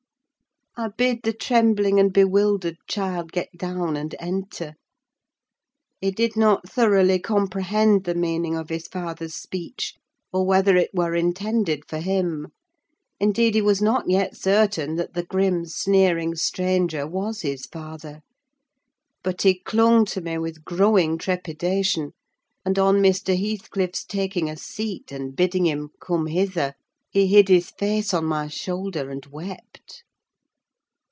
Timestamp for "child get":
2.87-3.49